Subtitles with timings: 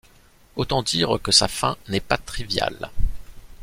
[0.55, 2.89] Autant dire que sa faim n'est pas triviale.